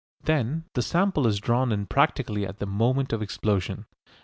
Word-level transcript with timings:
Then 0.23 0.63
the 0.73 0.81
sample 0.81 1.27
is 1.27 1.39
drawn 1.39 1.71
in 1.71 1.85
practically 1.85 2.43
at 2.43 2.57
the 2.57 2.65
moment 2.65 3.13
of 3.13 3.21
explosion. 3.21 3.85